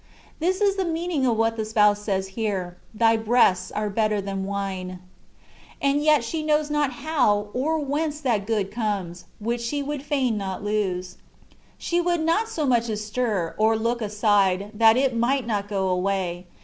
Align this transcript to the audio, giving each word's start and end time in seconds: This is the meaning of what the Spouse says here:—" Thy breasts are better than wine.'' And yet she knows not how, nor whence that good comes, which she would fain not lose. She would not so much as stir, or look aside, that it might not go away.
This 0.39 0.61
is 0.61 0.77
the 0.77 0.83
meaning 0.83 1.27
of 1.27 1.37
what 1.37 1.57
the 1.57 1.63
Spouse 1.63 2.01
says 2.01 2.29
here:—" 2.29 2.75
Thy 3.01 3.17
breasts 3.17 3.71
are 3.71 3.87
better 3.87 4.19
than 4.19 4.45
wine.'' 4.45 4.97
And 5.79 6.03
yet 6.03 6.23
she 6.23 6.41
knows 6.41 6.71
not 6.71 6.91
how, 6.93 7.49
nor 7.53 7.77
whence 7.77 8.19
that 8.21 8.47
good 8.47 8.71
comes, 8.71 9.25
which 9.39 9.61
she 9.61 9.83
would 9.83 10.01
fain 10.01 10.39
not 10.39 10.63
lose. 10.63 11.17
She 11.77 12.01
would 12.01 12.21
not 12.21 12.49
so 12.49 12.65
much 12.65 12.89
as 12.89 13.05
stir, 13.05 13.53
or 13.59 13.77
look 13.77 14.01
aside, 14.01 14.71
that 14.73 14.97
it 14.97 15.15
might 15.15 15.45
not 15.45 15.67
go 15.69 15.87
away. 15.89 16.47